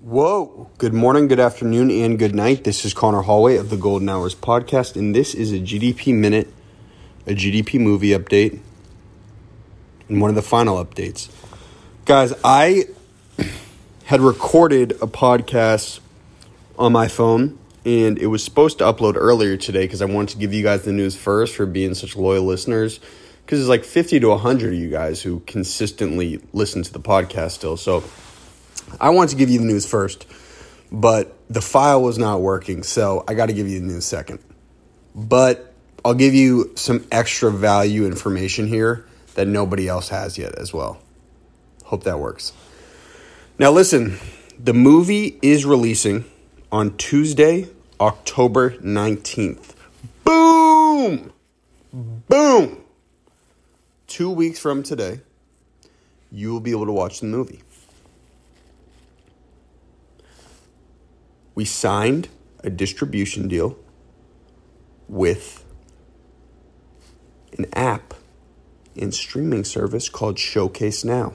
Whoa. 0.00 0.70
Good 0.78 0.94
morning, 0.94 1.26
good 1.26 1.40
afternoon, 1.40 1.90
and 1.90 2.20
good 2.20 2.32
night. 2.32 2.62
This 2.62 2.84
is 2.84 2.94
Connor 2.94 3.22
Hallway 3.22 3.56
of 3.56 3.68
the 3.68 3.76
Golden 3.76 4.08
Hours 4.08 4.32
podcast, 4.32 4.94
and 4.94 5.12
this 5.12 5.34
is 5.34 5.50
a 5.50 5.58
GDP 5.58 6.14
Minute, 6.14 6.54
a 7.26 7.32
GDP 7.32 7.80
movie 7.80 8.10
update, 8.10 8.60
and 10.08 10.20
one 10.20 10.30
of 10.30 10.36
the 10.36 10.42
final 10.42 10.76
updates. 10.76 11.28
Guys, 12.04 12.32
I 12.44 12.84
had 14.04 14.20
recorded 14.20 14.92
a 15.02 15.08
podcast 15.08 15.98
on 16.78 16.92
my 16.92 17.08
phone, 17.08 17.58
and 17.84 18.20
it 18.20 18.26
was 18.26 18.44
supposed 18.44 18.78
to 18.78 18.84
upload 18.84 19.14
earlier 19.16 19.56
today 19.56 19.82
because 19.82 20.00
I 20.00 20.04
wanted 20.04 20.34
to 20.34 20.38
give 20.38 20.54
you 20.54 20.62
guys 20.62 20.82
the 20.82 20.92
news 20.92 21.16
first 21.16 21.56
for 21.56 21.66
being 21.66 21.94
such 21.94 22.14
loyal 22.14 22.44
listeners. 22.44 23.00
Because 23.44 23.58
there's 23.58 23.68
like 23.68 23.82
50 23.82 24.20
to 24.20 24.28
100 24.28 24.74
of 24.74 24.78
you 24.78 24.90
guys 24.90 25.22
who 25.22 25.40
consistently 25.40 26.40
listen 26.52 26.84
to 26.84 26.92
the 26.92 27.00
podcast 27.00 27.50
still. 27.52 27.76
So, 27.76 28.04
I 29.00 29.10
wanted 29.10 29.30
to 29.30 29.36
give 29.36 29.50
you 29.50 29.58
the 29.58 29.64
news 29.64 29.86
first, 29.86 30.26
but 30.90 31.36
the 31.48 31.60
file 31.60 32.02
was 32.02 32.18
not 32.18 32.40
working, 32.40 32.82
so 32.82 33.24
I 33.28 33.34
got 33.34 33.46
to 33.46 33.52
give 33.52 33.68
you 33.68 33.80
the 33.80 33.86
news 33.86 34.04
second. 34.04 34.40
But 35.14 35.72
I'll 36.04 36.14
give 36.14 36.34
you 36.34 36.72
some 36.76 37.06
extra 37.10 37.50
value 37.50 38.06
information 38.06 38.66
here 38.66 39.06
that 39.34 39.46
nobody 39.46 39.88
else 39.88 40.08
has 40.08 40.38
yet 40.38 40.54
as 40.56 40.72
well. 40.72 41.00
Hope 41.84 42.04
that 42.04 42.18
works. 42.18 42.52
Now, 43.58 43.70
listen, 43.70 44.18
the 44.58 44.74
movie 44.74 45.38
is 45.42 45.64
releasing 45.64 46.24
on 46.70 46.96
Tuesday, 46.96 47.68
October 48.00 48.70
19th. 48.78 49.74
Boom! 50.24 51.32
Boom! 51.92 52.84
Two 54.06 54.30
weeks 54.30 54.58
from 54.58 54.82
today, 54.82 55.20
you 56.30 56.52
will 56.52 56.60
be 56.60 56.70
able 56.70 56.86
to 56.86 56.92
watch 56.92 57.20
the 57.20 57.26
movie. 57.26 57.62
We 61.58 61.64
signed 61.64 62.28
a 62.62 62.70
distribution 62.70 63.48
deal 63.48 63.76
with 65.08 65.64
an 67.58 67.66
app 67.72 68.14
and 68.94 69.12
streaming 69.12 69.64
service 69.64 70.08
called 70.08 70.38
Showcase 70.38 71.04
Now. 71.04 71.34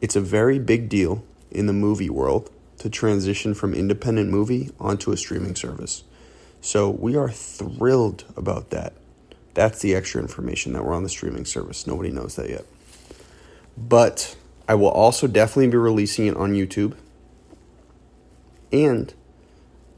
It's 0.00 0.16
a 0.16 0.22
very 0.22 0.58
big 0.58 0.88
deal 0.88 1.22
in 1.50 1.66
the 1.66 1.74
movie 1.74 2.08
world 2.08 2.48
to 2.78 2.88
transition 2.88 3.52
from 3.52 3.74
independent 3.74 4.30
movie 4.30 4.70
onto 4.80 5.12
a 5.12 5.18
streaming 5.18 5.54
service. 5.54 6.04
So 6.62 6.88
we 6.88 7.14
are 7.14 7.28
thrilled 7.28 8.24
about 8.38 8.70
that. 8.70 8.94
That's 9.52 9.80
the 9.80 9.94
extra 9.94 10.22
information 10.22 10.72
that 10.72 10.82
we're 10.82 10.94
on 10.94 11.02
the 11.02 11.10
streaming 11.10 11.44
service. 11.44 11.86
Nobody 11.86 12.10
knows 12.10 12.36
that 12.36 12.48
yet. 12.48 12.64
But 13.76 14.34
I 14.66 14.76
will 14.76 14.88
also 14.88 15.26
definitely 15.26 15.68
be 15.68 15.76
releasing 15.76 16.26
it 16.26 16.38
on 16.38 16.54
YouTube 16.54 16.96
and 18.72 19.12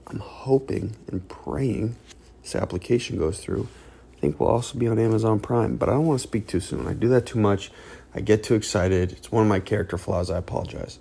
I'm 0.06 0.20
hoping 0.20 0.96
and 1.08 1.28
praying 1.28 1.96
this 2.42 2.56
application 2.56 3.18
goes 3.18 3.40
through. 3.40 3.68
I 4.16 4.20
think 4.20 4.40
we'll 4.40 4.48
also 4.48 4.78
be 4.78 4.88
on 4.88 4.98
Amazon 4.98 5.38
Prime, 5.38 5.76
but 5.76 5.88
I 5.88 5.92
don't 5.92 6.06
want 6.06 6.20
to 6.20 6.26
speak 6.26 6.46
too 6.46 6.60
soon. 6.60 6.86
I 6.86 6.94
do 6.94 7.08
that 7.08 7.26
too 7.26 7.38
much. 7.38 7.70
I 8.14 8.20
get 8.20 8.42
too 8.42 8.54
excited. 8.54 9.12
It's 9.12 9.30
one 9.30 9.42
of 9.42 9.48
my 9.48 9.60
character 9.60 9.98
flaws. 9.98 10.30
I 10.30 10.38
apologize. 10.38 10.98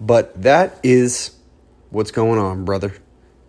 But 0.00 0.42
that 0.42 0.78
is 0.82 1.36
what's 1.90 2.10
going 2.10 2.38
on, 2.38 2.64
brother. 2.64 2.94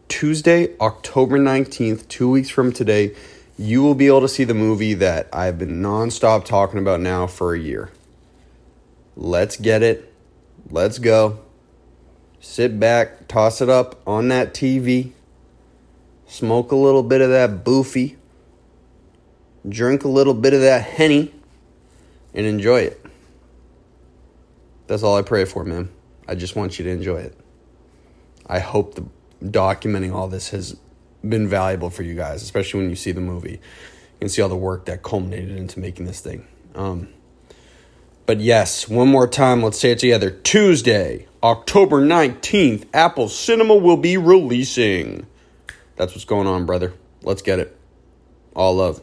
Tuesday, 0.07 0.75
October 0.79 1.37
19th, 1.37 2.07
two 2.07 2.29
weeks 2.29 2.49
from 2.49 2.71
today, 2.71 3.13
you 3.57 3.83
will 3.83 3.95
be 3.95 4.07
able 4.07 4.21
to 4.21 4.27
see 4.29 4.45
the 4.45 4.53
movie 4.53 4.93
that 4.95 5.27
I've 5.33 5.59
been 5.59 5.81
nonstop 5.81 6.45
talking 6.45 6.79
about 6.79 7.01
now 7.01 7.27
for 7.27 7.53
a 7.53 7.59
year. 7.59 7.91
Let's 9.15 9.57
get 9.57 9.83
it. 9.83 10.13
Let's 10.69 10.97
go 10.97 11.39
sit 12.43 12.77
back, 12.77 13.29
toss 13.29 13.61
it 13.61 13.69
up 13.69 14.01
on 14.05 14.27
that 14.27 14.53
TV, 14.53 15.11
smoke 16.27 16.73
a 16.73 16.75
little 16.75 17.01
bit 17.01 17.21
of 17.21 17.29
that 17.29 17.63
boofy, 17.63 18.17
drink 19.67 20.03
a 20.03 20.09
little 20.09 20.33
bit 20.33 20.53
of 20.53 20.59
that 20.59 20.83
henny, 20.83 21.33
and 22.33 22.45
enjoy 22.45 22.81
it. 22.81 23.03
That's 24.87 25.03
all 25.03 25.15
I 25.15 25.21
pray 25.21 25.45
for, 25.45 25.63
man. 25.63 25.89
I 26.27 26.35
just 26.35 26.55
want 26.55 26.77
you 26.77 26.85
to 26.85 26.91
enjoy 26.91 27.21
it. 27.21 27.37
I 28.45 28.59
hope 28.59 28.95
the 28.95 29.05
documenting 29.41 30.13
all 30.13 30.27
this 30.27 30.49
has 30.49 30.75
been 31.27 31.47
valuable 31.47 31.89
for 31.89 32.03
you 32.03 32.13
guys, 32.13 32.43
especially 32.43 32.81
when 32.81 32.89
you 32.89 32.97
see 32.97 33.13
the 33.13 33.21
movie. 33.21 33.53
You 33.53 34.19
can 34.19 34.29
see 34.29 34.41
all 34.41 34.49
the 34.49 34.57
work 34.57 34.85
that 34.85 35.01
culminated 35.01 35.55
into 35.55 35.79
making 35.79 36.07
this 36.07 36.19
thing. 36.19 36.45
Um, 36.75 37.07
but 38.25 38.41
yes, 38.41 38.89
one 38.89 39.07
more 39.07 39.27
time, 39.27 39.63
let's 39.63 39.79
say 39.79 39.91
it 39.91 39.99
together. 39.99 40.29
Tuesday, 40.29 41.27
October 41.43 42.01
19th, 42.01 42.85
Apple 42.93 43.27
Cinema 43.27 43.75
will 43.75 43.97
be 43.97 44.15
releasing. 44.15 45.27
That's 45.97 46.13
what's 46.13 46.23
going 46.23 46.47
on, 46.47 46.65
brother. 46.65 46.93
Let's 47.21 47.41
get 47.41 47.59
it. 47.59 47.75
All 48.55 48.77
love. 48.77 49.01